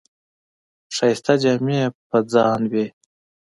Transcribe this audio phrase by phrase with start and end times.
[0.95, 2.85] ښایسته جامې یې په ځان وې.